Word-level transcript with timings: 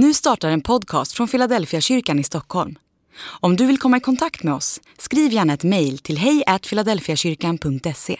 Nu 0.00 0.14
startar 0.14 0.50
en 0.50 0.60
podcast 0.60 1.12
från 1.12 1.28
Philadelphia 1.28 1.80
kyrkan 1.80 2.18
i 2.18 2.24
Stockholm. 2.24 2.78
Om 3.40 3.56
du 3.56 3.66
vill 3.66 3.78
komma 3.78 3.96
i 3.96 4.00
kontakt 4.00 4.42
med 4.42 4.54
oss, 4.54 4.80
skriv 4.98 5.32
gärna 5.32 5.52
ett 5.52 5.64
mejl 5.64 5.98
till 5.98 6.18
hejfiladelfiakyrkan.se. 6.18 8.16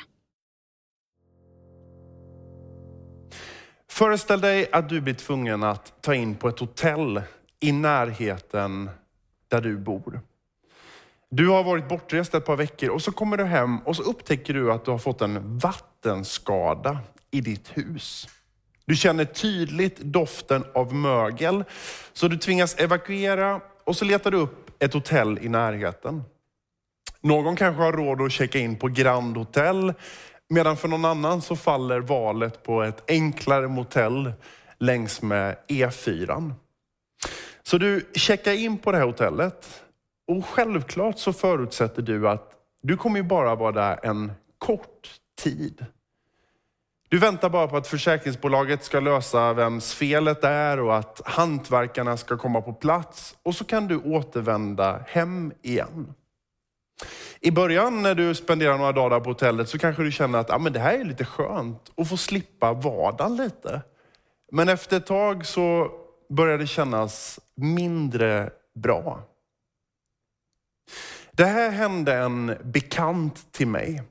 Föreställ 3.90 4.40
dig 4.40 4.68
att 4.72 4.88
du 4.88 5.00
blir 5.00 5.14
tvungen 5.14 5.62
att 5.62 6.02
ta 6.02 6.14
in 6.14 6.34
på 6.36 6.48
ett 6.48 6.58
hotell 6.58 7.22
i 7.60 7.72
närheten 7.72 8.90
där 9.48 9.60
du 9.60 9.76
bor. 9.76 10.20
Du 11.30 11.48
har 11.48 11.64
varit 11.64 11.88
bortrest 11.88 12.34
ett 12.34 12.44
par 12.44 12.56
veckor 12.56 12.88
och 12.88 13.02
så 13.02 13.12
kommer 13.12 13.36
du 13.36 13.44
hem 13.44 13.78
och 13.78 13.96
så 13.96 14.02
upptäcker 14.02 14.54
du 14.54 14.72
att 14.72 14.84
du 14.84 14.90
har 14.90 14.98
fått 14.98 15.20
en 15.20 15.58
vattenskada 15.58 16.98
i 17.30 17.40
ditt 17.40 17.68
hus. 17.68 18.28
Du 18.88 18.96
känner 18.96 19.24
tydligt 19.24 19.98
doften 19.98 20.64
av 20.74 20.94
mögel, 20.94 21.64
så 22.12 22.28
du 22.28 22.36
tvingas 22.36 22.78
evakuera 22.78 23.60
och 23.84 23.96
så 23.96 24.04
letar 24.04 24.30
du 24.30 24.36
upp 24.36 24.82
ett 24.82 24.94
hotell 24.94 25.38
i 25.42 25.48
närheten. 25.48 26.22
Någon 27.20 27.56
kanske 27.56 27.82
har 27.82 27.92
råd 27.92 28.22
att 28.22 28.32
checka 28.32 28.58
in 28.58 28.76
på 28.76 28.88
Grand 28.88 29.36
Hotel, 29.36 29.94
medan 30.48 30.76
för 30.76 30.88
någon 30.88 31.04
annan 31.04 31.42
så 31.42 31.56
faller 31.56 32.00
valet 32.00 32.62
på 32.62 32.82
ett 32.82 33.10
enklare 33.10 33.68
motell 33.68 34.32
längs 34.78 35.22
med 35.22 35.56
E4. 35.68 36.52
Så 37.62 37.78
du 37.78 38.10
checkar 38.14 38.52
in 38.52 38.78
på 38.78 38.92
det 38.92 38.98
här 38.98 39.06
hotellet 39.06 39.82
och 40.28 40.46
självklart 40.46 41.18
så 41.18 41.32
förutsätter 41.32 42.02
du 42.02 42.28
att 42.28 42.52
du 42.82 42.96
kommer 42.96 43.16
ju 43.16 43.22
bara 43.22 43.54
vara 43.54 43.72
där 43.72 44.00
en 44.02 44.32
kort 44.58 45.10
tid. 45.40 45.86
Du 47.10 47.18
väntar 47.18 47.48
bara 47.48 47.68
på 47.68 47.76
att 47.76 47.86
försäkringsbolaget 47.86 48.84
ska 48.84 49.00
lösa 49.00 49.52
vems 49.52 49.94
felet 49.94 50.44
är 50.44 50.80
och 50.80 50.96
att 50.96 51.20
hantverkarna 51.24 52.16
ska 52.16 52.36
komma 52.36 52.60
på 52.60 52.72
plats 52.72 53.36
och 53.42 53.54
så 53.54 53.64
kan 53.64 53.86
du 53.86 53.96
återvända 53.96 55.04
hem 55.06 55.52
igen. 55.62 56.14
I 57.40 57.50
början 57.50 58.02
när 58.02 58.14
du 58.14 58.34
spenderar 58.34 58.78
några 58.78 58.92
dagar 58.92 59.20
på 59.20 59.30
hotellet 59.30 59.68
så 59.68 59.78
kanske 59.78 60.02
du 60.02 60.12
känner 60.12 60.38
att 60.38 60.50
ah, 60.50 60.58
men 60.58 60.72
det 60.72 60.78
här 60.78 60.98
är 60.98 61.04
lite 61.04 61.24
skönt 61.24 61.92
att 61.96 62.08
få 62.08 62.16
slippa 62.16 62.72
vardagen 62.72 63.36
lite. 63.36 63.82
Men 64.52 64.68
efter 64.68 64.96
ett 64.96 65.06
tag 65.06 65.46
så 65.46 65.90
börjar 66.30 66.58
det 66.58 66.66
kännas 66.66 67.40
mindre 67.54 68.50
bra. 68.74 69.22
Det 71.32 71.44
här 71.44 71.70
hände 71.70 72.14
en 72.14 72.56
bekant 72.64 73.52
till 73.52 73.68
mig. 73.68 74.02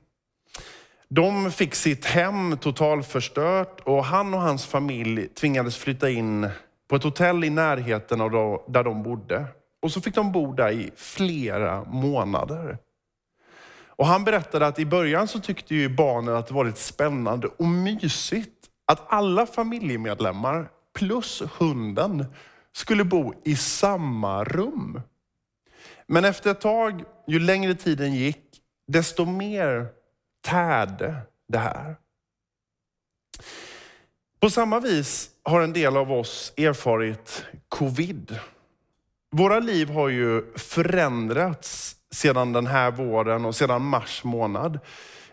De 1.10 1.50
fick 1.50 1.74
sitt 1.74 2.04
hem 2.04 2.56
totalförstört 2.56 3.80
och 3.80 4.04
han 4.04 4.34
och 4.34 4.40
hans 4.40 4.66
familj 4.66 5.28
tvingades 5.28 5.76
flytta 5.76 6.10
in 6.10 6.48
på 6.88 6.96
ett 6.96 7.02
hotell 7.02 7.44
i 7.44 7.50
närheten 7.50 8.20
av 8.20 8.62
där 8.68 8.84
de 8.84 9.02
bodde. 9.02 9.44
Och 9.82 9.92
så 9.92 10.00
fick 10.00 10.14
de 10.14 10.32
bo 10.32 10.52
där 10.52 10.70
i 10.70 10.90
flera 10.96 11.84
månader. 11.84 12.78
Och 13.86 14.06
han 14.06 14.24
berättade 14.24 14.66
att 14.66 14.78
i 14.78 14.86
början 14.86 15.28
så 15.28 15.40
tyckte 15.40 15.74
ju 15.74 15.88
barnen 15.88 16.36
att 16.36 16.46
det 16.46 16.54
var 16.54 16.64
lite 16.64 16.80
spännande 16.80 17.48
och 17.56 17.66
mysigt 17.66 18.54
att 18.86 19.12
alla 19.12 19.46
familjemedlemmar 19.46 20.68
plus 20.98 21.42
hunden 21.58 22.24
skulle 22.72 23.04
bo 23.04 23.34
i 23.44 23.56
samma 23.56 24.44
rum. 24.44 25.00
Men 26.06 26.24
efter 26.24 26.50
ett 26.50 26.60
tag, 26.60 27.04
ju 27.26 27.38
längre 27.38 27.74
tiden 27.74 28.14
gick, 28.14 28.44
desto 28.86 29.24
mer 29.24 29.97
tärde 30.42 31.16
det 31.48 31.58
här. 31.58 31.96
På 34.40 34.50
samma 34.50 34.80
vis 34.80 35.30
har 35.42 35.60
en 35.60 35.72
del 35.72 35.96
av 35.96 36.12
oss 36.12 36.52
erfarit 36.56 37.44
covid. 37.68 38.38
Våra 39.30 39.60
liv 39.60 39.90
har 39.90 40.08
ju 40.08 40.52
förändrats 40.56 41.96
sedan 42.10 42.52
den 42.52 42.66
här 42.66 42.90
våren 42.90 43.44
och 43.44 43.56
sedan 43.56 43.82
mars 43.82 44.24
månad. 44.24 44.78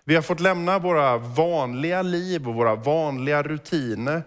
Vi 0.03 0.15
har 0.15 0.21
fått 0.21 0.39
lämna 0.39 0.79
våra 0.79 1.17
vanliga 1.17 2.01
liv 2.01 2.47
och 2.47 2.55
våra 2.55 2.75
vanliga 2.75 3.43
rutiner 3.43 4.23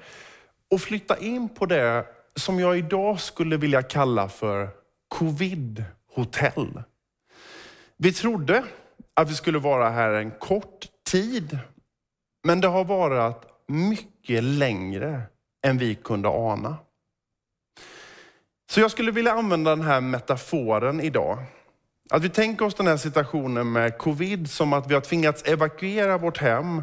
och 0.70 0.80
flytta 0.80 1.18
in 1.18 1.48
på 1.48 1.66
det 1.66 2.06
som 2.36 2.60
jag 2.60 2.78
idag 2.78 3.20
skulle 3.20 3.56
vilja 3.56 3.82
kalla 3.82 4.28
för 4.28 4.68
covid-hotell. 5.08 6.82
Vi 7.96 8.12
trodde 8.12 8.64
att 9.18 9.30
vi 9.30 9.34
skulle 9.34 9.58
vara 9.58 9.90
här 9.90 10.12
en 10.12 10.30
kort 10.30 10.86
tid, 11.10 11.58
men 12.46 12.60
det 12.60 12.68
har 12.68 12.84
varit 12.84 13.42
mycket 13.68 14.44
längre 14.44 15.22
än 15.66 15.78
vi 15.78 15.94
kunde 15.94 16.28
ana. 16.28 16.76
Så 18.70 18.80
jag 18.80 18.90
skulle 18.90 19.10
vilja 19.10 19.32
använda 19.32 19.70
den 19.76 19.84
här 19.84 20.00
metaforen 20.00 21.00
idag. 21.00 21.38
Att 22.10 22.22
vi 22.22 22.28
tänker 22.28 22.64
oss 22.64 22.74
den 22.74 22.86
här 22.86 22.96
situationen 22.96 23.72
med 23.72 23.98
covid 23.98 24.50
som 24.50 24.72
att 24.72 24.90
vi 24.90 24.94
har 24.94 25.00
tvingats 25.00 25.42
evakuera 25.42 26.18
vårt 26.18 26.38
hem 26.38 26.82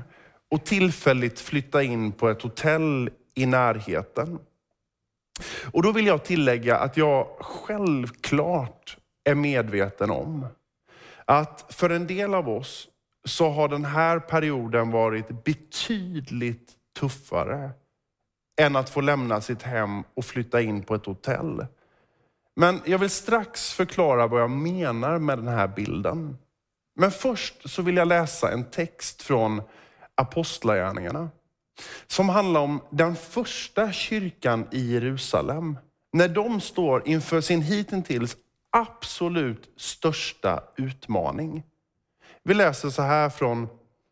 och 0.51 0.65
tillfälligt 0.65 1.39
flytta 1.39 1.83
in 1.83 2.11
på 2.11 2.29
ett 2.29 2.41
hotell 2.41 3.09
i 3.35 3.45
närheten. 3.45 4.39
Och 5.71 5.83
då 5.83 5.91
vill 5.91 6.07
jag 6.07 6.23
tillägga 6.23 6.77
att 6.77 6.97
jag 6.97 7.27
självklart 7.39 8.97
är 9.23 9.35
medveten 9.35 10.11
om 10.11 10.47
att 11.25 11.65
för 11.69 11.89
en 11.89 12.07
del 12.07 12.33
av 12.33 12.49
oss 12.49 12.87
så 13.25 13.49
har 13.49 13.67
den 13.67 13.85
här 13.85 14.19
perioden 14.19 14.91
varit 14.91 15.43
betydligt 15.43 16.71
tuffare 16.99 17.71
än 18.61 18.75
att 18.75 18.89
få 18.89 19.01
lämna 19.01 19.41
sitt 19.41 19.61
hem 19.61 20.03
och 20.13 20.25
flytta 20.25 20.61
in 20.61 20.83
på 20.83 20.95
ett 20.95 21.05
hotell. 21.05 21.65
Men 22.55 22.81
jag 22.85 22.99
vill 22.99 23.09
strax 23.09 23.73
förklara 23.73 24.27
vad 24.27 24.41
jag 24.41 24.51
menar 24.51 25.19
med 25.19 25.37
den 25.37 25.47
här 25.47 25.67
bilden. 25.67 26.37
Men 26.95 27.11
först 27.11 27.69
så 27.69 27.81
vill 27.81 27.97
jag 27.97 28.07
läsa 28.07 28.51
en 28.51 28.63
text 28.63 29.21
från 29.21 29.61
Apostlagärningarna 30.15 31.29
som 32.07 32.29
handlar 32.29 32.61
om 32.61 32.81
den 32.89 33.15
första 33.15 33.91
kyrkan 33.91 34.67
i 34.71 34.93
Jerusalem. 34.93 35.77
När 36.13 36.27
de 36.27 36.61
står 36.61 37.07
inför 37.07 37.41
sin 37.41 37.61
hittills 37.61 38.37
absolut 38.75 39.69
största 39.77 40.63
utmaning. 40.77 41.63
Vi 42.43 42.53
läser 42.53 42.89
så 42.89 43.01
här 43.01 43.29
från 43.29 43.67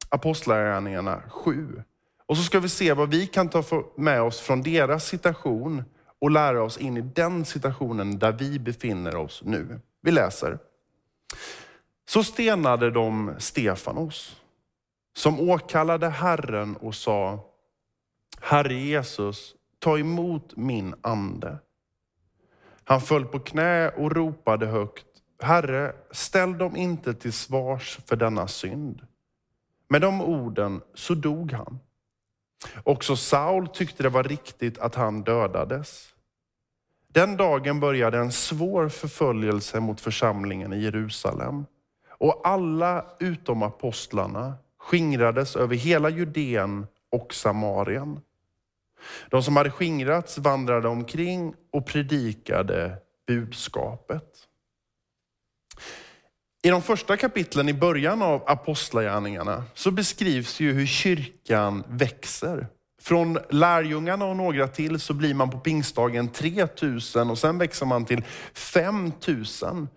Apostlagärningarna 0.09 1.21
7. 1.29 1.83
Och 2.25 2.37
så 2.37 2.43
ska 2.43 2.59
vi 2.59 2.69
se 2.69 2.93
vad 2.93 3.09
vi 3.09 3.27
kan 3.27 3.49
ta 3.49 3.63
med 3.97 4.21
oss 4.21 4.39
från 4.39 4.61
deras 4.61 5.05
situation 5.05 5.83
och 6.19 6.31
lära 6.31 6.63
oss 6.63 6.77
in 6.77 6.97
i 6.97 7.01
den 7.01 7.45
situationen 7.45 8.19
där 8.19 8.31
vi 8.31 8.59
befinner 8.59 9.15
oss 9.15 9.41
nu. 9.45 9.79
Vi 10.01 10.11
läser. 10.11 10.59
Så 12.05 12.23
stenade 12.23 12.91
de 12.91 13.35
Stefanos, 13.37 14.41
som 15.15 15.49
åkallade 15.49 16.09
Herren 16.09 16.75
och 16.75 16.95
sa, 16.95 17.39
Herre 18.41 18.73
Jesus, 18.73 19.55
ta 19.79 19.99
emot 19.99 20.57
min 20.57 20.95
ande. 21.01 21.57
Han 22.85 23.01
föll 23.01 23.25
på 23.25 23.39
knä 23.39 23.89
och 23.89 24.11
ropade 24.11 24.65
högt. 24.65 25.05
Herre, 25.41 25.95
ställ 26.11 26.57
dem 26.57 26.75
inte 26.75 27.13
till 27.13 27.33
svars 27.33 27.99
för 28.05 28.15
denna 28.15 28.47
synd. 28.47 29.07
Med 29.89 30.01
de 30.01 30.21
orden 30.21 30.81
så 30.93 31.13
dog 31.13 31.51
han. 31.51 31.79
Också 32.83 33.15
Saul 33.15 33.67
tyckte 33.67 34.03
det 34.03 34.09
var 34.09 34.23
riktigt 34.23 34.79
att 34.79 34.95
han 34.95 35.23
dödades. 35.23 36.13
Den 37.07 37.37
dagen 37.37 37.79
började 37.79 38.17
en 38.17 38.31
svår 38.31 38.89
förföljelse 38.89 39.79
mot 39.79 40.01
församlingen 40.01 40.73
i 40.73 40.79
Jerusalem. 40.79 41.65
Och 42.09 42.41
alla 42.43 43.05
utom 43.19 43.63
apostlarna 43.63 44.53
skingrades 44.77 45.55
över 45.55 45.75
hela 45.75 46.09
Judeen 46.09 46.87
och 47.11 47.33
Samarien. 47.33 48.19
De 49.29 49.43
som 49.43 49.55
hade 49.55 49.71
skingrats 49.71 50.37
vandrade 50.37 50.87
omkring 50.87 51.53
och 51.71 51.85
predikade 51.85 52.97
budskapet. 53.27 54.47
I 56.63 56.69
de 56.69 56.81
första 56.81 57.17
kapitlen 57.17 57.69
i 57.69 57.73
början 57.73 58.21
av 58.21 58.43
Apostlagärningarna 58.45 59.63
så 59.73 59.91
beskrivs 59.91 60.59
ju 60.59 60.73
hur 60.73 60.85
kyrkan 60.85 61.83
växer. 61.87 62.67
Från 63.01 63.37
lärjungarna 63.49 64.25
och 64.25 64.35
några 64.35 64.67
till 64.67 64.99
så 64.99 65.13
blir 65.13 65.33
man 65.33 65.49
på 65.49 65.59
pingstdagen 65.59 66.29
3000 66.29 67.29
och 67.29 67.37
sen 67.37 67.57
växer 67.57 67.85
man 67.85 68.05
till 68.05 68.23
5000. 68.53 69.87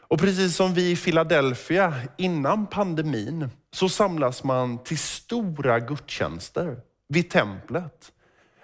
Och 0.00 0.20
precis 0.20 0.56
som 0.56 0.74
vi 0.74 0.90
i 0.90 0.96
Philadelphia 0.96 1.94
innan 2.18 2.66
pandemin 2.66 3.48
så 3.72 3.88
samlas 3.88 4.44
man 4.44 4.84
till 4.84 4.98
stora 4.98 5.80
gudstjänster 5.80 6.80
vid 7.08 7.30
templet. 7.30 8.12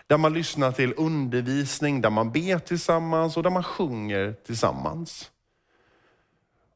Där 0.07 0.19
man 0.19 0.35
lyssnar 0.35 0.73
till 0.73 0.95
undervisning, 0.97 2.01
där 2.01 2.11
man 2.11 2.33
ber 2.33 2.59
tillsammans 2.59 3.37
och 3.37 3.43
där 3.43 3.51
man 3.51 3.65
sjunger 3.65 4.33
tillsammans. 4.47 5.31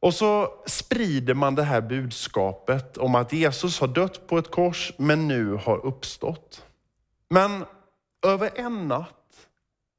Och 0.01 0.15
så 0.15 0.49
sprider 0.67 1.35
man 1.35 1.55
det 1.55 1.63
här 1.63 1.81
budskapet 1.81 2.97
om 2.97 3.15
att 3.15 3.33
Jesus 3.33 3.81
har 3.81 3.89
dött 3.89 4.27
på 4.27 4.39
ett 4.39 4.51
kors 4.51 4.93
men 4.97 5.29
nu 5.29 5.55
har 5.55 5.87
uppstått. 5.87 6.65
Men 7.29 7.65
över 8.27 8.51
en 8.55 8.89
natt 8.89 9.49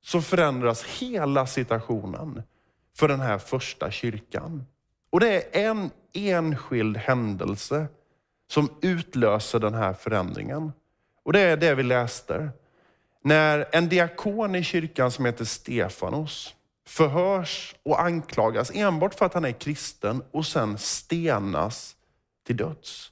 så 0.04 0.22
förändras 0.22 0.84
hela 0.84 1.48
situationen 1.48 2.44
för 2.98 3.07
den 3.07 3.19
här 3.19 3.38
första 3.38 3.92
kyrkan. 3.92 4.66
Och 5.10 5.19
det 5.19 5.57
är 5.57 5.69
en 5.69 5.92
enskild 6.13 6.98
händelse 6.98 7.88
som 8.48 8.69
utlöser 8.81 9.60
den 9.60 9.74
här 9.74 9.94
förändringen. 9.94 10.72
Och 11.24 11.34
det 11.34 11.39
är 11.39 11.57
det 11.57 11.75
vi 11.75 11.84
läste. 11.84 12.50
När 13.23 13.68
en 13.71 13.89
diakon 13.89 14.56
i 14.56 14.63
kyrkan 14.63 15.12
som 15.12 15.25
heter 15.25 15.45
Stefanos 15.45 16.56
förhörs 16.88 17.75
och 17.83 18.01
anklagas 18.01 18.71
enbart 18.73 19.13
för 19.13 19.25
att 19.25 19.33
han 19.33 19.45
är 19.45 19.51
kristen 19.51 20.23
och 20.31 20.45
sen 20.45 20.77
stenas 20.77 21.95
till 22.47 22.57
döds. 22.57 23.12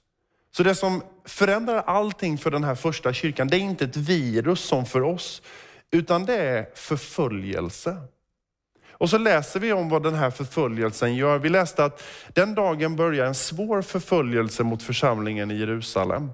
Så 0.51 0.63
det 0.63 0.75
som 0.75 1.03
förändrar 1.25 1.83
allting 1.87 2.37
för 2.37 2.51
den 2.51 2.63
här 2.63 2.75
första 2.75 3.13
kyrkan, 3.13 3.47
det 3.47 3.57
är 3.57 3.59
inte 3.59 3.85
ett 3.85 3.97
virus 3.97 4.59
som 4.59 4.85
för 4.85 5.01
oss, 5.01 5.41
utan 5.91 6.25
det 6.25 6.35
är 6.35 6.69
förföljelse. 6.75 7.97
Och 8.91 9.09
så 9.09 9.17
läser 9.17 9.59
vi 9.59 9.73
om 9.73 9.89
vad 9.89 10.03
den 10.03 10.13
här 10.13 10.31
förföljelsen 10.31 11.15
gör. 11.15 11.39
Vi 11.39 11.49
läste 11.49 11.85
att 11.85 12.03
den 12.33 12.55
dagen 12.55 12.95
börjar 12.95 13.25
en 13.25 13.35
svår 13.35 13.81
förföljelse 13.81 14.63
mot 14.63 14.83
församlingen 14.83 15.51
i 15.51 15.55
Jerusalem. 15.55 16.31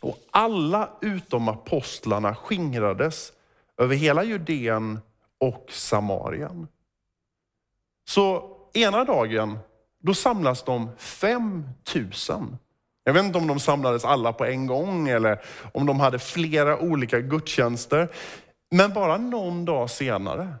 Och 0.00 0.18
alla 0.30 0.90
utom 1.00 1.48
apostlarna 1.48 2.34
skingrades 2.34 3.32
över 3.76 3.96
hela 3.96 4.24
Judeen 4.24 5.00
och 5.38 5.66
Samarien. 5.70 6.68
Så 8.08 8.56
ena 8.74 9.04
dagen, 9.04 9.58
då 10.02 10.14
samlas 10.14 10.62
de 10.62 10.90
5000. 10.96 12.58
Jag 13.04 13.12
vet 13.12 13.24
inte 13.24 13.38
om 13.38 13.46
de 13.46 13.60
samlades 13.60 14.04
alla 14.04 14.32
på 14.32 14.44
en 14.44 14.66
gång 14.66 15.08
eller 15.08 15.44
om 15.72 15.86
de 15.86 16.00
hade 16.00 16.18
flera 16.18 16.78
olika 16.78 17.20
gudstjänster. 17.20 18.08
Men 18.70 18.92
bara 18.92 19.16
någon 19.16 19.64
dag 19.64 19.90
senare, 19.90 20.54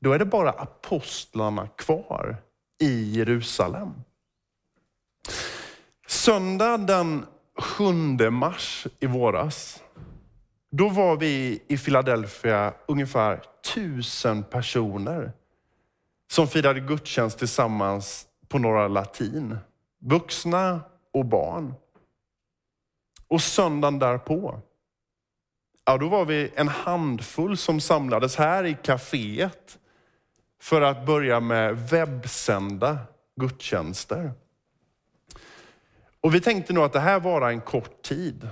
då 0.00 0.12
är 0.12 0.18
det 0.18 0.24
bara 0.24 0.50
apostlarna 0.50 1.66
kvar 1.66 2.36
i 2.80 3.16
Jerusalem. 3.16 3.94
Söndag 6.06 6.76
den 6.76 7.26
7 7.58 8.30
mars 8.30 8.86
i 9.00 9.06
våras, 9.06 9.82
då 10.70 10.88
var 10.88 11.16
vi 11.16 11.62
i 11.68 11.78
Philadelphia 11.78 12.74
ungefär 12.86 13.42
tusen 13.74 14.42
personer 14.42 15.32
som 16.30 16.48
firade 16.48 16.80
gudstjänst 16.80 17.38
tillsammans 17.38 18.26
på 18.48 18.58
Norra 18.58 18.88
Latin. 18.88 19.58
Vuxna 19.98 20.80
och 21.12 21.24
barn. 21.24 21.74
Och 23.28 23.42
söndagen 23.42 23.98
därpå, 23.98 24.60
ja 25.84 25.98
då 25.98 26.08
var 26.08 26.24
vi 26.24 26.52
en 26.54 26.68
handfull 26.68 27.56
som 27.56 27.80
samlades 27.80 28.36
här 28.36 28.64
i 28.64 28.76
kaféet 28.82 29.78
för 30.60 30.82
att 30.82 31.06
börja 31.06 31.40
med 31.40 31.88
webbsända 31.88 32.98
gudstjänster. 33.40 34.32
Och 36.22 36.34
vi 36.34 36.40
tänkte 36.40 36.72
nog 36.72 36.84
att 36.84 36.92
det 36.92 37.00
här 37.00 37.20
var 37.20 37.50
en 37.50 37.60
kort 37.60 38.02
tid. 38.02 38.48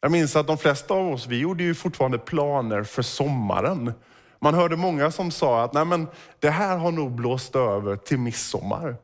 Jag 0.00 0.12
minns 0.12 0.36
att 0.36 0.46
de 0.46 0.58
flesta 0.58 0.94
av 0.94 1.08
oss, 1.08 1.26
vi 1.26 1.38
gjorde 1.38 1.62
ju 1.62 1.74
fortfarande 1.74 2.18
planer 2.18 2.82
för 2.82 3.02
sommaren. 3.02 3.92
Man 4.38 4.54
hörde 4.54 4.76
många 4.76 5.10
som 5.10 5.30
sa 5.30 5.64
att 5.64 5.72
Nej, 5.72 5.84
men 5.84 6.08
det 6.38 6.50
här 6.50 6.76
har 6.76 6.92
nog 6.92 7.10
blåst 7.12 7.56
över 7.56 7.96
till 7.96 8.18
midsommar. 8.18 8.96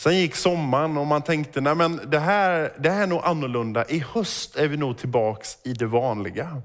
Sen 0.00 0.18
gick 0.18 0.34
sommaren 0.34 0.96
och 0.96 1.06
man 1.06 1.22
tänkte, 1.22 1.60
Nej, 1.60 1.74
men 1.74 2.00
det, 2.10 2.18
här, 2.18 2.72
det 2.78 2.90
här 2.90 3.02
är 3.02 3.06
nog 3.06 3.20
annorlunda. 3.24 3.84
I 3.84 3.98
höst 3.98 4.56
är 4.56 4.68
vi 4.68 4.76
nog 4.76 4.98
tillbaks 4.98 5.58
i 5.64 5.72
det 5.72 5.86
vanliga. 5.86 6.62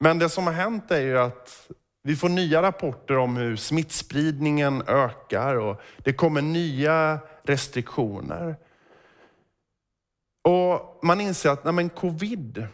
Men 0.00 0.18
det 0.18 0.28
som 0.28 0.46
har 0.46 0.54
hänt 0.54 0.90
är 0.90 1.00
ju 1.00 1.18
att 1.18 1.70
vi 2.02 2.16
får 2.16 2.28
nya 2.28 2.62
rapporter 2.62 3.16
om 3.16 3.36
hur 3.36 3.56
smittspridningen 3.56 4.82
ökar 4.86 5.56
och 5.56 5.80
det 5.96 6.12
kommer 6.12 6.42
nya 6.42 7.18
restriktioner. 7.42 8.56
Och 10.42 11.00
man 11.02 11.20
inser 11.20 11.50
att 11.50 11.64
nej 11.64 11.72
men 11.72 11.90
covid, 11.90 12.66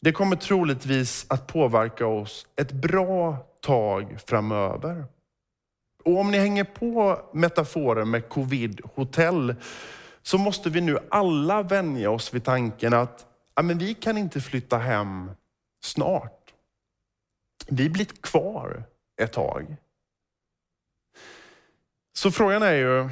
det 0.00 0.12
kommer 0.12 0.36
troligtvis 0.36 1.26
att 1.28 1.46
påverka 1.46 2.06
oss 2.06 2.46
ett 2.56 2.72
bra 2.72 3.36
tag 3.60 4.16
framöver. 4.26 5.04
Och 6.04 6.18
om 6.18 6.30
ni 6.30 6.38
hänger 6.38 6.64
på 6.64 7.22
metaforen 7.32 8.10
med 8.10 8.28
covid-hotell 8.28 9.54
så 10.22 10.38
måste 10.38 10.70
vi 10.70 10.80
nu 10.80 10.98
alla 11.10 11.62
vänja 11.62 12.10
oss 12.10 12.34
vid 12.34 12.44
tanken 12.44 12.94
att 12.94 13.26
ja, 13.54 13.62
men 13.62 13.78
vi 13.78 13.94
kan 13.94 14.18
inte 14.18 14.40
flytta 14.40 14.78
hem 14.78 15.30
snart. 15.84 16.54
Vi 17.68 17.90
blir 17.90 18.04
kvar 18.04 18.84
ett 19.22 19.32
tag. 19.32 19.76
Så 22.12 22.30
frågan 22.30 22.62
är 22.62 22.72
ju, 22.72 23.08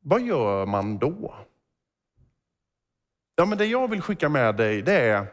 vad 0.00 0.22
gör 0.22 0.66
man 0.66 0.98
då? 0.98 1.34
Ja, 3.36 3.44
men 3.44 3.58
det 3.58 3.66
jag 3.66 3.90
vill 3.90 4.02
skicka 4.02 4.28
med 4.28 4.56
dig 4.56 4.82
det 4.82 5.00
är 5.00 5.26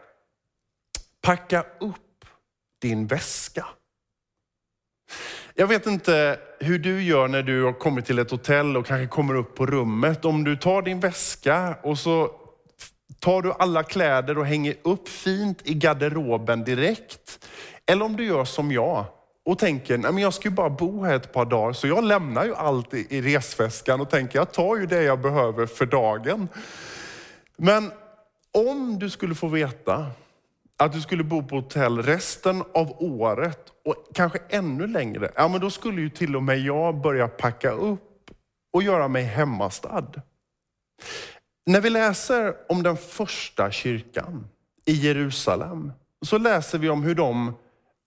packa 1.21 1.65
upp 1.79 2.25
din 2.81 3.07
väska. 3.07 3.65
Jag 5.55 5.67
vet 5.67 5.85
inte 5.85 6.39
hur 6.59 6.79
du 6.79 7.03
gör 7.03 7.27
när 7.27 7.43
du 7.43 7.63
har 7.63 7.73
kommit 7.73 8.05
till 8.05 8.19
ett 8.19 8.31
hotell 8.31 8.77
och 8.77 8.85
kanske 8.85 9.07
kommer 9.07 9.35
upp 9.35 9.55
på 9.55 9.65
rummet. 9.65 10.25
Om 10.25 10.43
du 10.43 10.55
tar 10.55 10.81
din 10.81 10.99
väska 10.99 11.77
och 11.81 11.97
så 11.97 12.31
tar 13.19 13.41
du 13.41 13.53
alla 13.59 13.83
kläder 13.83 14.37
och 14.37 14.45
hänger 14.45 14.75
upp 14.81 15.09
fint 15.09 15.59
i 15.63 15.73
garderoben 15.73 16.63
direkt. 16.63 17.45
Eller 17.85 18.05
om 18.05 18.15
du 18.15 18.25
gör 18.25 18.45
som 18.45 18.71
jag 18.71 19.05
och 19.45 19.59
tänker, 19.59 19.97
nej 19.97 20.11
men 20.11 20.23
jag 20.23 20.33
ska 20.33 20.49
ju 20.49 20.55
bara 20.55 20.69
bo 20.69 21.03
här 21.03 21.15
ett 21.15 21.33
par 21.33 21.45
dagar, 21.45 21.73
så 21.73 21.87
jag 21.87 22.03
lämnar 22.03 22.45
ju 22.45 22.55
allt 22.55 22.93
i, 22.93 23.21
resväskan 23.21 24.01
och 24.01 24.09
tänker, 24.09 24.39
jag 24.39 24.51
tar 24.51 24.77
ju 24.77 24.85
det 24.85 25.03
jag 25.03 25.21
behöver 25.21 25.65
för 25.65 25.85
dagen. 25.85 26.47
Men 27.57 27.91
om 28.51 28.99
du 28.99 29.09
skulle 29.09 29.35
få 29.35 29.47
veta 29.47 30.11
att 30.77 30.93
du 30.93 31.01
skulle 31.01 31.23
bo 31.23 31.43
på 31.43 31.55
hotell 31.55 32.01
resten 32.01 32.63
av 32.73 33.03
året 33.03 33.71
och 33.85 33.95
kanske 34.13 34.39
ännu 34.49 34.87
längre, 34.87 35.31
ja 35.35 35.47
men 35.47 35.61
då 35.61 35.69
skulle 35.69 36.01
ju 36.01 36.09
till 36.09 36.35
och 36.35 36.43
med 36.43 36.59
jag 36.59 37.01
börja 37.01 37.27
packa 37.27 37.71
upp 37.71 38.31
och 38.73 38.83
göra 38.83 39.07
mig 39.07 39.23
hemmastad. 39.23 40.11
När 41.65 41.81
vi 41.81 41.89
läser 41.89 42.55
om 42.69 42.83
den 42.83 42.97
första 42.97 43.71
kyrkan 43.71 44.47
i 44.85 44.93
Jerusalem 44.93 45.93
så 46.25 46.37
läser 46.37 46.77
vi 46.77 46.89
om 46.89 47.03
hur 47.03 47.15
de 47.15 47.53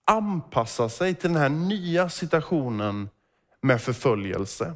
anpassar 0.05 0.89
sig 0.89 1.15
till 1.15 1.33
den 1.33 1.41
här 1.41 1.49
nya 1.49 2.09
situationen 2.09 3.09
med 3.61 3.81
förföljelse. 3.81 4.73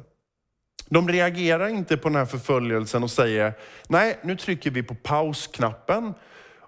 De 0.92 1.08
reagerar 1.08 1.68
inte 1.68 1.96
på 1.96 2.08
den 2.08 2.16
här 2.16 2.24
förföljelsen 2.24 3.02
och 3.02 3.10
säger, 3.10 3.52
nej 3.88 4.18
nu 4.22 4.36
trycker 4.36 4.70
vi 4.70 4.82
på 4.82 4.94
pausknappen 4.94 6.14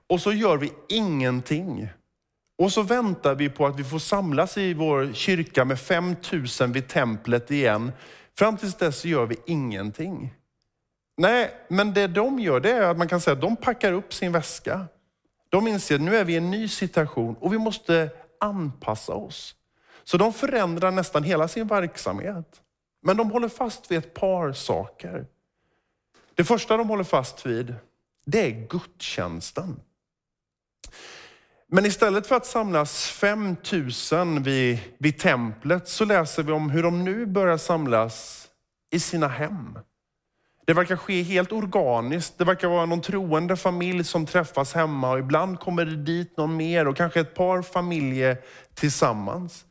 och 0.07 0.21
så 0.21 0.33
gör 0.33 0.57
vi 0.57 0.73
ingenting. 0.89 1.89
Och 2.59 2.73
så 2.73 2.83
väntar 2.83 3.35
vi 3.35 3.49
på 3.49 3.67
att 3.67 3.79
vi 3.79 3.85
får 3.85 3.99
samlas 3.99 4.59
i 4.59 4.75
vår 4.75 5.13
kyrka 5.13 5.65
med 5.65 5.81
5000 5.81 6.73
vid 6.73 6.89
templet 6.89 7.51
igen. 7.51 7.93
Fram 8.39 8.57
tills 8.57 8.75
dess 8.75 9.05
gör 9.05 9.27
vi 9.27 9.37
ingenting. 9.47 10.35
Nej, 11.17 11.51
men 11.69 11.95
det 11.95 12.07
de 12.07 12.39
gör 12.39 12.61
det 12.61 12.71
är 12.71 12.83
att 12.83 12.99
man 12.99 13.09
kan 13.09 13.21
säga 13.21 13.35
att 13.35 13.41
de 13.41 13.57
packar 13.57 13.93
upp 13.93 14.15
sin 14.15 14.33
väska. 14.33 14.87
De 15.49 15.69
inser 15.69 15.95
att 15.95 16.01
nu 16.01 16.17
är 16.17 16.25
vi 16.25 16.33
i 16.33 16.37
en 16.37 16.51
ny 16.51 16.69
situation 16.69 17.37
och 17.41 17.53
vi 17.53 17.59
måste 17.59 18.11
anpassa 18.41 19.13
oss. 19.13 19.55
Så 20.05 20.17
de 20.17 20.33
förändrar 20.33 20.91
nästan 20.91 21.23
hela 21.23 21.49
sin 21.49 21.67
verksamhet. 21.67 22.61
Men 23.07 23.17
de 23.17 23.31
håller 23.31 23.49
fast 23.49 23.91
vid 23.91 23.99
ett 23.99 24.15
par 24.15 24.53
saker. 24.53 25.27
Det 26.35 26.45
första 26.45 26.77
de 26.77 26.89
håller 26.89 27.05
fast 27.05 27.47
vid, 27.47 27.75
det 28.25 28.47
är 28.47 28.69
gudstjänsten. 28.69 29.81
Men 31.67 31.87
istället 31.87 32.27
för 32.27 32.37
att 32.37 32.47
samlas 32.47 33.07
5000 33.09 34.43
vid, 34.43 34.79
vid 34.99 35.19
templet 35.19 35.89
så 35.89 36.05
läser 36.05 36.43
vi 36.43 36.53
om 36.53 36.71
hur 36.71 36.83
de 36.83 37.05
nu 37.05 37.27
börjar 37.27 37.57
samlas 37.57 38.49
i 38.91 39.01
sina 39.01 39.29
hem. 39.29 39.79
Det 40.67 40.73
verkar 40.73 40.97
ske 40.97 41.23
helt 41.23 41.53
organiskt. 41.53 42.39
Det 42.39 42.45
verkar 42.45 42.69
vara 42.69 42.87
någon 42.87 43.01
troende 43.01 43.57
familj 43.57 44.05
som 44.05 44.27
träffas 44.27 44.75
hemma 44.75 45.11
och 45.11 45.19
ibland 45.19 45.61
kommer 45.61 45.85
det 45.85 45.97
dit 45.97 46.37
någon 46.37 46.57
mer 46.57 46.89
och 46.89 46.97
kanske 46.97 47.21
ett 47.21 47.35
par 47.35 47.63
familjer 47.63 48.39
tillsammans. 48.75 49.65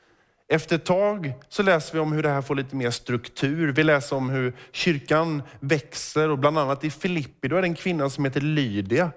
Efter 0.53 0.75
ett 0.75 0.85
tag 0.85 1.33
så 1.49 1.63
läser 1.63 1.93
vi 1.93 1.99
om 1.99 2.11
hur 2.11 2.23
det 2.23 2.29
här 2.29 2.41
får 2.41 2.55
lite 2.55 2.75
mer 2.75 2.91
struktur. 2.91 3.71
Vi 3.71 3.83
läser 3.83 4.15
om 4.15 4.29
hur 4.29 4.57
kyrkan 4.71 5.43
växer 5.59 6.29
och 6.29 6.39
bland 6.39 6.59
annat 6.59 6.83
i 6.83 6.91
Filippi, 6.91 7.47
då 7.47 7.55
är 7.55 7.61
det 7.61 7.67
en 7.67 7.75
kvinna 7.75 8.09
som 8.09 8.25
heter 8.25 8.41
Lydia. 8.41 9.11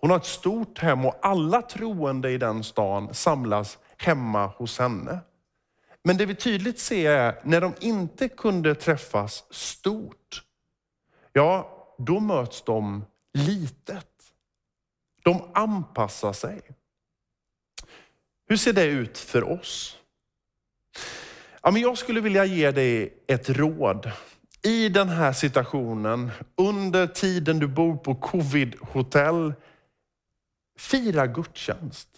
Hon 0.00 0.10
har 0.10 0.16
ett 0.16 0.24
stort 0.24 0.78
hem 0.78 1.06
och 1.06 1.18
alla 1.22 1.62
troende 1.62 2.30
i 2.30 2.38
den 2.38 2.64
stan 2.64 3.14
samlas 3.14 3.78
hemma 3.96 4.46
hos 4.46 4.78
henne. 4.78 5.18
Men 6.04 6.16
det 6.16 6.26
vi 6.26 6.34
tydligt 6.34 6.78
ser 6.78 7.10
är 7.10 7.40
när 7.44 7.60
de 7.60 7.74
inte 7.80 8.28
kunde 8.28 8.74
träffas 8.74 9.44
stort, 9.50 10.42
ja 11.32 11.76
då 11.98 12.20
möts 12.20 12.62
de 12.62 13.04
litet. 13.34 14.06
De 15.22 15.50
anpassar 15.54 16.32
sig. 16.32 16.60
Hur 18.48 18.56
ser 18.56 18.72
det 18.72 18.84
ut 18.84 19.18
för 19.18 19.50
oss? 19.50 19.99
Ja, 21.62 21.70
men 21.70 21.82
jag 21.82 21.98
skulle 21.98 22.20
vilja 22.20 22.44
ge 22.44 22.70
dig 22.70 23.22
ett 23.26 23.50
råd. 23.50 24.10
I 24.62 24.88
den 24.88 25.08
här 25.08 25.32
situationen, 25.32 26.30
under 26.56 27.06
tiden 27.06 27.58
du 27.58 27.66
bor 27.66 27.96
på 27.96 28.14
covid-hotell, 28.14 29.54
fira 30.78 31.26
gudstjänst. 31.26 32.08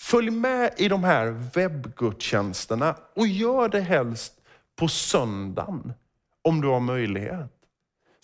Följ 0.00 0.30
med 0.30 0.74
i 0.76 0.88
de 0.88 1.04
här 1.04 1.26
webbgudstjänsterna 1.54 2.96
och 3.16 3.26
gör 3.26 3.68
det 3.68 3.80
helst 3.80 4.32
på 4.76 4.88
söndagen 4.88 5.92
om 6.42 6.60
du 6.60 6.68
har 6.68 6.80
möjlighet. 6.80 7.52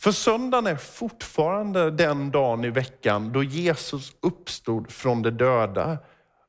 För 0.01 0.13
söndagen 0.13 0.67
är 0.67 0.77
fortfarande 0.77 1.91
den 1.91 2.31
dagen 2.31 2.65
i 2.65 2.71
veckan 2.71 3.33
då 3.33 3.43
Jesus 3.43 4.13
uppstod 4.21 4.91
från 4.91 5.23
de 5.23 5.31
döda 5.31 5.99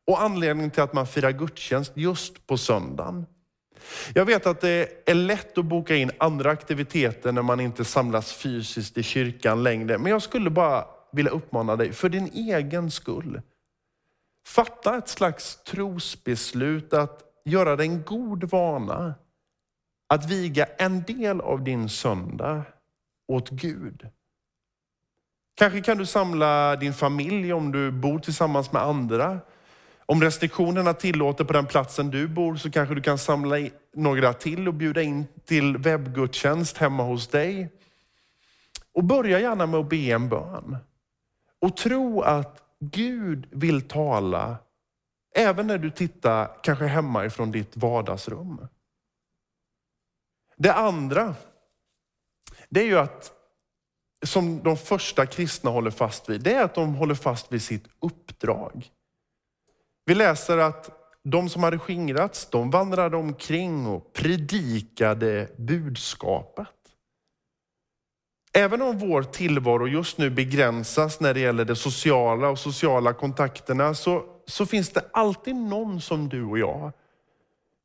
och 0.07 0.21
anledningen 0.21 0.71
till 0.71 0.83
att 0.83 0.93
man 0.93 1.07
firar 1.07 1.31
gudstjänst 1.31 1.91
just 1.95 2.47
på 2.47 2.57
söndagen. 2.57 3.25
Jag 4.13 4.25
vet 4.25 4.47
att 4.47 4.61
det 4.61 5.09
är 5.09 5.13
lätt 5.13 5.57
att 5.57 5.65
boka 5.65 5.95
in 5.95 6.11
andra 6.17 6.51
aktiviteter 6.51 7.31
när 7.31 7.41
man 7.41 7.59
inte 7.59 7.85
samlas 7.85 8.33
fysiskt 8.33 8.97
i 8.97 9.03
kyrkan 9.03 9.63
längre. 9.63 9.97
Men 9.97 10.11
jag 10.11 10.21
skulle 10.21 10.49
bara 10.49 10.85
vilja 11.11 11.31
uppmana 11.31 11.75
dig, 11.75 11.93
för 11.93 12.09
din 12.09 12.29
egen 12.33 12.91
skull. 12.91 13.41
Fatta 14.45 14.97
ett 14.97 15.09
slags 15.09 15.63
trosbeslut 15.63 16.93
att 16.93 17.23
göra 17.45 17.75
det 17.75 17.83
en 17.83 18.03
god 18.03 18.43
vana. 18.43 19.13
Att 20.09 20.31
viga 20.31 20.65
en 20.65 21.03
del 21.03 21.41
av 21.41 21.63
din 21.63 21.89
söndag 21.89 22.63
åt 23.27 23.49
Gud. 23.49 24.07
Kanske 25.55 25.81
kan 25.81 25.97
du 25.97 26.05
samla 26.05 26.75
din 26.75 26.93
familj 26.93 27.53
om 27.53 27.71
du 27.71 27.91
bor 27.91 28.19
tillsammans 28.19 28.71
med 28.71 28.81
andra. 28.81 29.39
Om 30.09 30.21
restriktionerna 30.21 30.93
tillåter 30.93 31.43
på 31.43 31.53
den 31.53 31.65
platsen 31.65 32.09
du 32.09 32.27
bor 32.27 32.55
så 32.55 32.71
kanske 32.71 32.95
du 32.95 33.01
kan 33.01 33.17
samla 33.17 33.55
några 33.93 34.33
till 34.33 34.67
och 34.67 34.73
bjuda 34.73 35.01
in 35.01 35.25
till 35.45 35.77
webbgudstjänst 35.77 36.77
hemma 36.77 37.03
hos 37.03 37.27
dig. 37.27 37.69
Och 38.93 39.03
börja 39.03 39.39
gärna 39.39 39.65
med 39.65 39.79
att 39.79 39.89
be 39.89 39.97
en 39.97 40.29
bön. 40.29 40.77
Och 41.61 41.77
tro 41.77 42.21
att 42.21 42.63
Gud 42.79 43.47
vill 43.51 43.81
tala 43.81 44.57
även 45.35 45.67
när 45.67 45.77
du 45.77 45.91
tittar 45.91 46.57
kanske 46.63 46.85
hemma 46.85 47.25
ifrån 47.25 47.51
ditt 47.51 47.77
vardagsrum. 47.77 48.67
Det 50.57 50.73
andra, 50.73 51.35
det 52.69 52.81
är 52.81 52.85
ju 52.85 52.99
att 52.99 53.31
som 54.25 54.63
de 54.63 54.77
första 54.77 55.25
kristna 55.25 55.69
håller 55.69 55.91
fast 55.91 56.29
vid, 56.29 56.41
det 56.41 56.53
är 56.53 56.63
att 56.63 56.75
de 56.75 56.95
håller 56.95 57.15
fast 57.15 57.51
vid 57.51 57.61
sitt 57.61 57.87
uppdrag. 57.99 58.91
Vi 60.07 60.15
läser 60.15 60.57
att 60.57 60.89
de 61.23 61.49
som 61.49 61.63
hade 61.63 61.79
skingrats, 61.79 62.49
de 62.49 62.69
vandrade 62.69 63.17
omkring 63.17 63.87
och 63.87 64.13
predikade 64.13 65.49
budskapet. 65.57 66.67
Även 68.53 68.81
om 68.81 68.97
vår 68.97 69.23
tillvaro 69.23 69.87
just 69.87 70.17
nu 70.17 70.29
begränsas 70.29 71.19
när 71.19 71.33
det 71.33 71.39
gäller 71.39 71.65
det 71.65 71.75
sociala 71.75 72.49
och 72.49 72.59
sociala 72.59 73.13
kontakterna, 73.13 73.93
så, 73.93 74.25
så 74.45 74.65
finns 74.65 74.89
det 74.89 75.05
alltid 75.13 75.55
någon 75.55 76.01
som 76.01 76.29
du 76.29 76.43
och 76.43 76.59
jag 76.59 76.91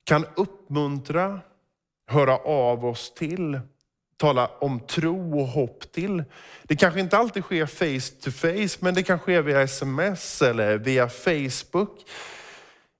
kan 0.04 0.24
uppmuntra, 0.36 1.40
höra 2.06 2.36
av 2.36 2.84
oss 2.84 3.14
till, 3.14 3.60
tala 4.16 4.46
om 4.46 4.80
tro 4.80 5.40
och 5.40 5.46
hopp 5.46 5.92
till. 5.92 6.24
Det 6.62 6.76
kanske 6.76 7.00
inte 7.00 7.18
alltid 7.18 7.42
sker 7.42 7.66
face 7.66 8.20
to 8.22 8.30
face, 8.30 8.78
men 8.84 8.94
det 8.94 9.02
kan 9.02 9.18
ske 9.18 9.40
via 9.40 9.62
sms 9.62 10.42
eller 10.42 10.78
via 10.78 11.08
Facebook. 11.08 12.04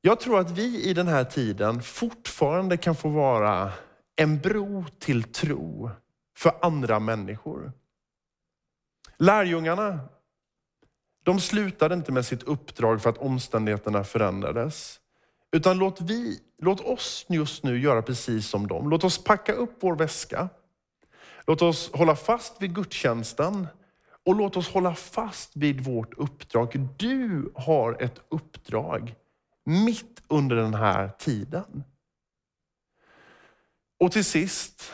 Jag 0.01 0.21
tror 0.21 0.41
att 0.41 0.51
vi 0.51 0.85
i 0.85 0.95
den 0.95 1.09
här 1.09 1.25
tiden 1.25 1.83
fortfarande 1.83 2.77
kan 2.77 2.95
få 2.95 3.09
vara 3.09 3.73
en 4.17 4.39
bro 4.39 4.85
till 4.99 5.23
tro 5.23 5.91
för 6.37 6.53
andra 6.63 7.01
människor. 7.01 7.73
Lärjungarna, 9.19 9.99
de 11.23 11.41
slutade 11.41 11.95
inte 11.95 12.13
med 12.13 12.27
sitt 12.27 12.43
uppdrag 12.43 13.03
för 13.03 13.11
att 13.11 13.19
omständigheterna 13.19 14.05
förändrades. 14.05 15.01
Utan 15.53 15.79
låt, 15.79 16.01
vi, 16.01 16.39
låt 16.59 16.81
oss 16.81 17.27
just 17.29 17.63
nu 17.63 17.79
göra 17.81 18.03
precis 18.03 18.49
som 18.49 18.67
dem. 18.67 18.91
Låt 18.91 19.05
oss 19.05 19.25
packa 19.25 19.53
upp 19.53 19.77
vår 19.81 19.97
väska. 19.97 20.49
Låt 21.47 21.63
oss 21.63 21.91
hålla 21.93 22.17
fast 22.17 22.63
vid 22.63 22.75
gudstjänsten 22.75 23.67
och 24.25 24.35
låt 24.35 24.57
oss 24.57 24.69
hålla 24.69 24.95
fast 24.95 25.57
vid 25.57 25.81
vårt 25.81 26.15
uppdrag. 26.15 26.89
Du 26.97 27.53
har 27.55 28.03
ett 28.03 28.21
uppdrag 28.29 29.15
mitt 29.65 30.23
under 30.29 30.57
den 30.57 30.75
här 30.75 31.09
tiden. 31.19 31.85
Och 34.01 34.13
till 34.13 34.25
sist, 34.25 34.93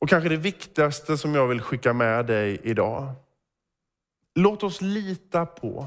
och 0.00 0.08
kanske 0.08 0.28
det 0.28 0.36
viktigaste 0.36 1.18
som 1.18 1.34
jag 1.34 1.46
vill 1.46 1.60
skicka 1.60 1.92
med 1.92 2.26
dig 2.26 2.60
idag. 2.62 3.12
Låt 4.34 4.62
oss 4.62 4.80
lita 4.80 5.46
på 5.46 5.86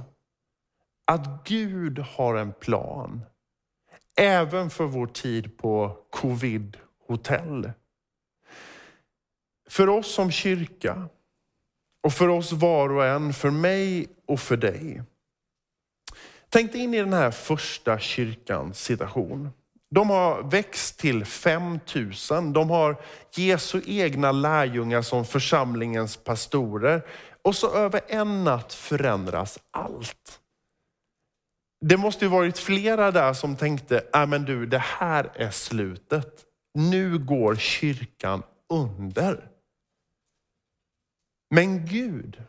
att 1.05 1.47
Gud 1.47 1.99
har 1.99 2.35
en 2.35 2.53
plan. 2.53 3.21
Även 4.17 4.69
för 4.69 4.85
vår 4.85 5.07
tid 5.07 5.57
på 5.57 5.97
covid-hotell. 6.09 7.71
För 9.69 9.89
oss 9.89 10.13
som 10.13 10.31
kyrka 10.31 11.09
och 12.03 12.13
för 12.13 12.27
oss 12.27 12.51
var 12.51 12.89
och 12.89 13.05
en, 13.05 13.33
för 13.33 13.49
mig 13.49 14.07
och 14.27 14.39
för 14.39 14.57
dig. 14.57 15.03
Tänk 16.49 16.71
dig 16.71 16.81
in 16.81 16.93
i 16.93 16.99
den 16.99 17.13
här 17.13 17.31
första 17.31 17.99
kyrkans 17.99 18.79
situation. 18.79 19.49
De 19.91 20.09
har 20.09 20.43
växt 20.43 20.99
till 20.99 21.25
5000. 21.25 22.53
De 22.53 22.69
har 22.69 23.01
Jesu 23.35 23.81
egna 23.85 24.31
lärjungar 24.31 25.01
som 25.01 25.25
församlingens 25.25 26.17
pastorer. 26.17 27.01
Och 27.41 27.55
så 27.55 27.75
över 27.75 28.01
en 28.07 28.43
natt 28.43 28.73
förändras 28.73 29.59
allt. 29.71 30.39
Det 31.85 31.97
måste 31.97 32.25
ju 32.25 32.31
varit 32.31 32.57
flera 32.57 33.11
där 33.11 33.33
som 33.33 33.55
tänkte, 33.55 34.03
äh 34.13 34.25
men 34.25 34.45
du, 34.45 34.65
det 34.65 34.83
här 34.83 35.31
är 35.35 35.51
slutet. 35.51 36.45
Nu 36.73 37.17
går 37.17 37.55
kyrkan 37.55 38.43
under. 38.69 39.48
Men 41.49 41.85
Gud, 41.85 42.43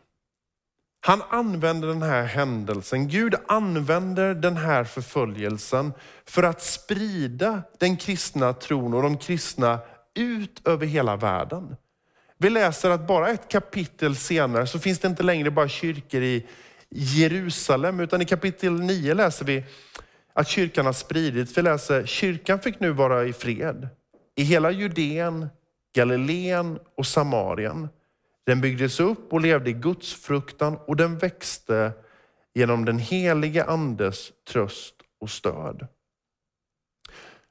han 1.01 1.21
använder 1.29 1.87
den 1.87 2.01
här 2.01 2.23
händelsen, 2.23 3.07
Gud 3.07 3.35
använder 3.47 4.35
den 4.35 4.57
här 4.57 4.83
förföljelsen 4.83 5.93
för 6.25 6.43
att 6.43 6.61
sprida 6.61 7.63
den 7.79 7.97
kristna 7.97 8.53
tron 8.53 8.93
och 8.93 9.03
de 9.03 9.17
kristna 9.17 9.79
ut 10.15 10.67
över 10.67 10.85
hela 10.85 11.15
världen. 11.15 11.75
Vi 12.37 12.49
läser 12.49 12.89
att 12.89 13.07
bara 13.07 13.29
ett 13.29 13.47
kapitel 13.47 14.15
senare 14.15 14.67
så 14.67 14.79
finns 14.79 14.99
det 14.99 15.07
inte 15.07 15.23
längre 15.23 15.51
bara 15.51 15.67
kyrkor 15.67 16.21
i 16.21 16.47
Jerusalem, 16.89 17.99
utan 17.99 18.21
i 18.21 18.25
kapitel 18.25 18.79
9 18.81 19.13
läser 19.13 19.45
vi 19.45 19.63
att 20.33 20.47
kyrkan 20.47 20.85
har 20.85 20.93
spridits. 20.93 21.57
Vi 21.57 21.61
läser, 21.61 22.05
kyrkan 22.05 22.59
fick 22.59 22.79
nu 22.79 22.91
vara 22.91 23.25
i 23.25 23.33
fred 23.33 23.87
i 24.35 24.43
hela 24.43 24.71
Judeen, 24.71 25.49
Galileen 25.95 26.79
och 26.97 27.07
Samarien. 27.07 27.89
Den 28.45 28.61
byggdes 28.61 28.99
upp 28.99 29.33
och 29.33 29.41
levde 29.41 29.69
i 29.69 29.73
Guds 29.73 30.13
fruktan 30.13 30.77
och 30.87 30.95
den 30.95 31.17
växte 31.17 31.91
genom 32.53 32.85
den 32.85 32.99
helige 32.99 33.63
andes 33.63 34.31
tröst 34.47 34.95
och 35.19 35.29
stöd. 35.29 35.87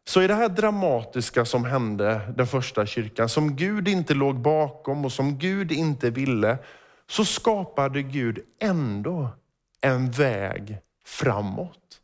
Så 0.05 0.23
i 0.23 0.27
det 0.27 0.35
här 0.35 0.49
dramatiska 0.49 1.45
som 1.45 1.65
hände 1.65 2.33
den 2.37 2.47
första 2.47 2.87
kyrkan, 2.87 3.29
som 3.29 3.57
Gud 3.57 3.89
inte 3.89 4.15
låg 4.15 4.41
bakom 4.41 5.05
och 5.05 5.13
som 5.13 5.39
Gud 5.39 5.73
inte 5.73 6.11
ville, 6.11 6.59
så 7.07 7.25
skapade 7.25 8.03
Gud 8.03 8.39
ändå 8.61 9.29
en 9.81 10.11
väg 10.11 10.79
framåt. 11.05 12.01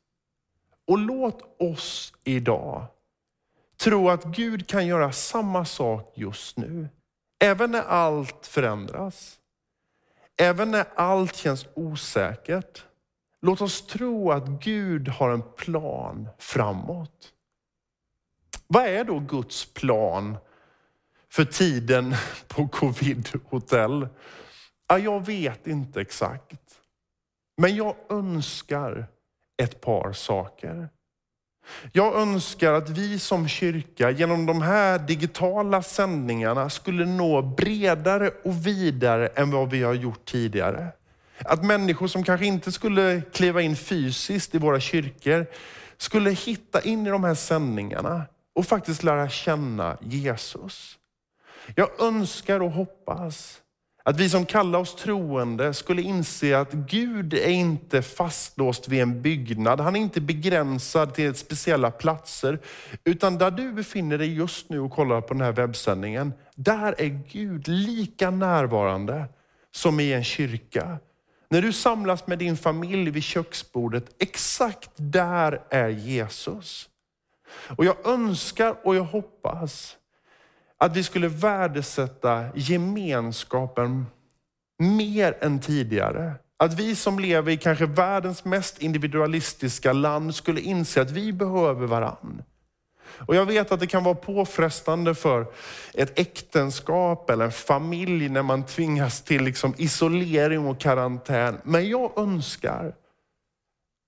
Och 0.87 0.99
låt 0.99 1.63
oss 1.63 2.13
idag 2.25 2.87
tro 3.77 4.11
att 4.11 4.25
Gud 4.25 4.69
kan 4.69 4.87
göra 4.87 5.13
samma 5.13 5.65
sak 5.65 6.13
just 6.17 6.57
nu. 6.57 6.89
Även 7.39 7.71
när 7.71 7.83
allt 7.83 8.47
förändras, 8.47 9.39
även 10.37 10.71
när 10.71 10.87
allt 10.95 11.37
känns 11.37 11.67
osäkert, 11.75 12.85
låt 13.43 13.61
oss 13.61 13.87
tro 13.87 14.31
att 14.31 14.47
Gud 14.47 15.09
har 15.09 15.31
en 15.31 15.43
plan 15.43 16.29
framåt. 16.39 17.33
Vad 18.67 18.87
är 18.87 19.05
då 19.05 19.19
Guds 19.19 19.75
plan 19.75 20.39
för 21.29 21.45
tiden 21.45 22.15
på 22.49 22.69
covid-hotell? 22.69 24.09
Ja, 24.89 24.99
jag 24.99 25.27
vet 25.27 25.67
inte 25.67 26.01
exakt. 26.01 26.81
Men 27.57 27.77
jag 27.77 27.97
önskar 28.09 29.07
ett 29.63 29.81
par 29.81 30.13
saker. 30.13 30.89
Jag 31.93 32.15
önskar 32.17 32.73
att 32.73 32.89
vi 32.89 33.19
som 33.19 33.49
kyrka 33.49 34.11
genom 34.11 34.47
de 34.47 34.63
här 34.63 34.99
digitala 34.99 35.83
sändningarna 35.83 36.71
skulle 36.71 37.07
nå 37.07 37.43
bredare 37.43 38.31
och 38.45 38.67
vidare 38.67 39.27
än 39.27 39.51
vad 39.51 39.71
vi 39.71 39.83
har 39.83 39.95
gjort 39.95 40.25
tidigare. 40.25 40.89
Att 41.45 41.65
människor 41.65 42.07
som 42.07 42.25
kanske 42.25 42.47
inte 42.47 42.73
skulle 42.73 43.23
kliva 43.33 43.63
in 43.63 43.77
fysiskt 43.77 44.55
i 44.55 44.59
våra 44.59 44.81
kyrkor, 44.81 45.47
skulle 45.97 46.31
hitta 46.31 46.81
in 46.81 47.07
i 47.07 47.11
de 47.11 47.25
här 47.25 47.35
sändningarna 47.35 48.23
och 48.55 48.67
faktiskt 48.67 49.03
lära 49.03 49.29
känna 49.29 49.97
Jesus. 50.01 50.99
Jag 51.75 52.01
önskar 52.01 52.61
och 52.61 52.71
hoppas 52.71 53.61
att 54.07 54.21
vi 54.21 54.31
som 54.31 54.47
kallar 54.47 54.79
oss 54.79 54.95
troende 54.95 55.75
skulle 55.75 56.03
inse 56.03 56.59
att 56.59 56.73
Gud 56.73 57.35
är 57.35 57.49
inte 57.49 58.03
fastlåst 58.03 58.89
vid 58.89 59.03
en 59.03 59.23
byggnad. 59.23 59.81
Han 59.81 59.97
är 59.97 60.01
inte 60.01 60.21
begränsad 60.21 61.15
till 61.15 61.35
speciella 61.35 61.91
platser. 61.91 62.59
Utan 63.05 63.39
där 63.39 63.51
du 63.51 63.73
befinner 63.73 64.19
dig 64.19 64.35
just 64.35 64.69
nu 64.69 64.81
och 64.81 64.93
kollar 64.93 65.21
på 65.21 65.35
den 65.35 65.43
här 65.43 65.53
webbsändningen, 65.53 66.33
där 66.55 66.95
är 66.99 67.21
Gud 67.33 67.69
lika 67.69 68.31
närvarande 68.31 69.25
som 69.71 70.01
i 70.01 70.13
en 70.13 70.25
kyrka. 70.25 70.99
När 71.51 71.63
du 71.63 71.73
samlas 71.73 72.27
med 72.27 72.39
din 72.39 72.57
familj 72.57 73.11
vid 73.11 73.23
köksbordet, 73.23 74.05
exakt 74.19 74.91
där 74.97 75.63
är 75.71 75.89
Jesus. 75.89 76.89
Och 77.77 77.85
jag 77.85 78.07
önskar 78.07 78.77
och 78.85 78.97
jag 78.97 79.05
hoppas 79.05 79.97
att 80.79 80.97
vi 80.97 81.03
skulle 81.03 81.29
värdesätta 81.29 82.45
gemenskapen 82.55 84.07
mer 84.79 85.37
än 85.41 85.61
tidigare. 85.61 86.35
Att 86.59 86.75
vi 86.75 86.97
som 86.97 87.19
lever 87.19 87.53
i 87.53 87.57
kanske 87.57 87.87
världens 87.87 88.45
mest 88.45 88.83
individualistiska 88.83 89.93
land 89.93 90.35
skulle 90.35 90.61
inse 90.61 91.03
att 91.03 91.11
vi 91.11 91.33
behöver 91.33 91.87
varann. 91.87 92.43
Och 93.19 93.35
jag 93.35 93.47
vet 93.47 93.73
att 93.73 93.81
det 93.81 93.87
kan 93.87 94.05
vara 94.05 94.15
påfrestande 94.15 95.15
för 95.15 95.47
ett 95.95 96.19
äktenskap 96.19 97.31
eller 97.31 97.45
en 97.45 97.53
familj 97.53 98.29
när 98.29 98.43
man 98.43 98.67
tvingas 98.67 99.23
till 99.23 99.43
liksom 99.43 99.75
isolering 99.77 100.67
och 100.67 100.81
karantän. 100.81 101.61
Men 101.65 101.89
jag 101.89 102.19
önskar 102.19 102.95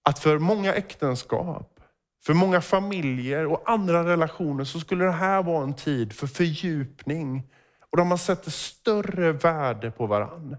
att 0.05 0.19
för 0.19 0.39
många 0.39 0.75
äktenskap 0.75 1.78
för 2.25 2.35
många 2.35 2.61
familjer 2.61 3.47
och 3.47 3.71
andra 3.71 4.05
relationer 4.05 4.65
så 4.65 4.81
skulle 4.81 5.05
det 5.05 5.11
här 5.11 5.43
vara 5.43 5.65
en 5.65 5.75
tid 5.75 6.13
för 6.13 6.27
fördjupning 6.27 7.43
och 7.91 7.97
där 7.97 8.05
man 8.05 8.19
sätter 8.19 8.51
större 8.51 9.33
värde 9.33 9.91
på 9.91 10.07
varann. 10.07 10.57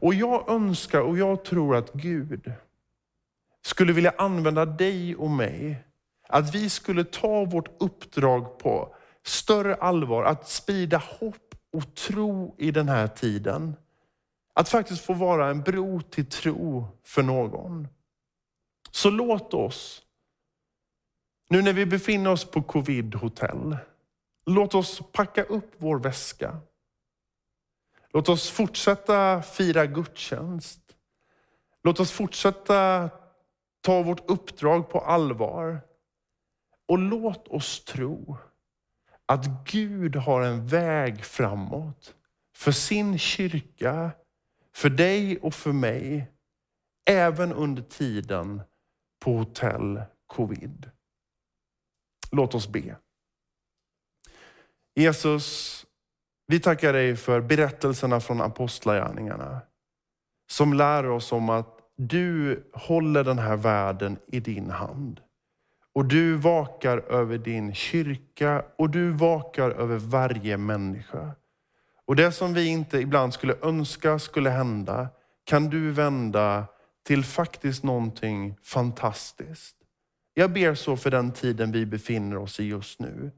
Och 0.00 0.14
jag 0.14 0.50
önskar 0.50 1.00
och 1.00 1.18
jag 1.18 1.44
tror 1.44 1.76
att 1.76 1.92
Gud 1.92 2.52
skulle 3.62 3.92
vilja 3.92 4.14
använda 4.18 4.64
dig 4.64 5.16
och 5.16 5.30
mig. 5.30 5.84
Att 6.28 6.54
vi 6.54 6.70
skulle 6.70 7.04
ta 7.04 7.44
vårt 7.44 7.82
uppdrag 7.82 8.58
på 8.58 8.94
större 9.26 9.74
allvar, 9.74 10.24
att 10.24 10.48
sprida 10.48 11.02
hopp 11.20 11.54
och 11.72 11.94
tro 11.94 12.54
i 12.58 12.70
den 12.70 12.88
här 12.88 13.08
tiden. 13.08 13.76
Att 14.54 14.68
faktiskt 14.68 15.04
få 15.04 15.12
vara 15.12 15.50
en 15.50 15.62
bro 15.62 16.00
till 16.00 16.26
tro 16.26 16.86
för 17.04 17.22
någon. 17.22 17.88
Så 18.90 19.10
låt 19.10 19.54
oss 19.54 20.02
nu 21.48 21.62
när 21.62 21.72
vi 21.72 21.86
befinner 21.86 22.30
oss 22.30 22.44
på 22.44 22.62
covid-hotell, 22.62 23.76
låt 24.46 24.74
oss 24.74 25.02
packa 25.12 25.42
upp 25.42 25.74
vår 25.78 25.98
väska. 25.98 26.58
Låt 28.12 28.28
oss 28.28 28.50
fortsätta 28.50 29.42
fira 29.42 29.86
gudstjänst. 29.86 30.80
Låt 31.82 32.00
oss 32.00 32.12
fortsätta 32.12 33.10
ta 33.80 34.02
vårt 34.02 34.30
uppdrag 34.30 34.90
på 34.90 35.00
allvar. 35.00 35.80
Och 36.88 36.98
låt 36.98 37.48
oss 37.48 37.84
tro 37.84 38.36
att 39.26 39.46
Gud 39.64 40.16
har 40.16 40.42
en 40.42 40.66
väg 40.66 41.24
framåt 41.24 42.14
för 42.54 42.72
sin 42.72 43.18
kyrka, 43.18 44.10
för 44.74 44.90
dig 44.90 45.38
och 45.38 45.54
för 45.54 45.72
mig, 45.72 46.32
även 47.10 47.52
under 47.52 47.82
tiden 47.82 48.62
på 49.20 49.36
hotell 49.36 50.02
covid. 50.26 50.90
Låt 52.30 52.54
oss 52.54 52.68
be. 52.68 52.96
Jesus, 54.94 55.86
vi 56.46 56.60
tackar 56.60 56.92
dig 56.92 57.16
för 57.16 57.40
berättelserna 57.40 58.20
från 58.20 58.40
apostlagärningarna. 58.40 59.60
Som 60.50 60.72
lär 60.72 61.08
oss 61.08 61.32
om 61.32 61.48
att 61.48 61.78
du 61.96 62.62
håller 62.72 63.24
den 63.24 63.38
här 63.38 63.56
världen 63.56 64.18
i 64.26 64.40
din 64.40 64.70
hand. 64.70 65.20
Och 65.92 66.04
du 66.04 66.36
vakar 66.36 66.98
över 66.98 67.38
din 67.38 67.74
kyrka 67.74 68.64
och 68.76 68.90
du 68.90 69.10
vakar 69.10 69.70
över 69.70 69.96
varje 69.96 70.56
människa. 70.56 71.34
Och 72.04 72.16
det 72.16 72.32
som 72.32 72.54
vi 72.54 72.66
inte 72.66 72.98
ibland 72.98 73.34
skulle 73.34 73.56
önska 73.62 74.18
skulle 74.18 74.50
hända, 74.50 75.08
kan 75.44 75.70
du 75.70 75.90
vända 75.90 76.66
till 77.02 77.24
faktiskt 77.24 77.84
någonting 77.84 78.56
fantastiskt. 78.62 79.77
Jag 80.38 80.52
ber 80.52 80.74
så 80.74 80.96
för 80.96 81.10
den 81.10 81.32
tiden 81.32 81.72
vi 81.72 81.86
befinner 81.86 82.36
oss 82.36 82.60
i 82.60 82.64
just 82.64 83.00
nu. 83.00 83.30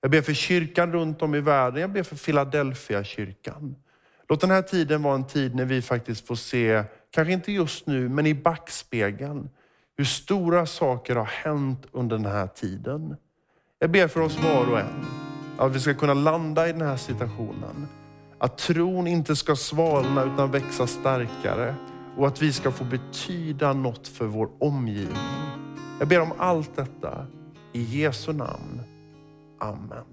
Jag 0.00 0.10
ber 0.10 0.22
för 0.22 0.32
kyrkan 0.32 0.92
runt 0.92 1.22
om 1.22 1.34
i 1.34 1.40
världen. 1.40 1.80
Jag 1.80 1.90
ber 1.90 2.02
för 2.02 2.16
Philadelphia 2.16 3.04
kyrkan. 3.04 3.76
Låt 4.28 4.40
den 4.40 4.50
här 4.50 4.62
tiden 4.62 5.02
vara 5.02 5.14
en 5.14 5.26
tid 5.26 5.54
när 5.54 5.64
vi 5.64 5.82
faktiskt 5.82 6.26
får 6.26 6.34
se, 6.34 6.84
kanske 7.10 7.32
inte 7.32 7.52
just 7.52 7.86
nu, 7.86 8.08
men 8.08 8.26
i 8.26 8.34
backspegeln, 8.34 9.50
hur 9.96 10.04
stora 10.04 10.66
saker 10.66 11.16
har 11.16 11.24
hänt 11.24 11.86
under 11.92 12.16
den 12.16 12.26
här 12.26 12.46
tiden. 12.46 13.16
Jag 13.78 13.90
ber 13.90 14.08
för 14.08 14.20
oss 14.20 14.38
var 14.42 14.70
och 14.70 14.78
en, 14.78 15.06
att 15.58 15.74
vi 15.74 15.80
ska 15.80 15.94
kunna 15.94 16.14
landa 16.14 16.68
i 16.68 16.72
den 16.72 16.82
här 16.82 16.96
situationen. 16.96 17.88
Att 18.38 18.58
tron 18.58 19.06
inte 19.06 19.36
ska 19.36 19.56
svalna 19.56 20.24
utan 20.24 20.50
växa 20.50 20.86
starkare 20.86 21.74
och 22.16 22.26
att 22.26 22.42
vi 22.42 22.52
ska 22.52 22.70
få 22.70 22.84
betyda 22.84 23.72
något 23.72 24.08
för 24.08 24.26
vår 24.26 24.48
omgivning. 24.58 25.48
Jag 25.98 26.08
ber 26.08 26.20
om 26.20 26.32
allt 26.38 26.76
detta 26.76 27.26
i 27.72 27.82
Jesu 27.82 28.32
namn. 28.32 28.80
Amen. 29.58 30.04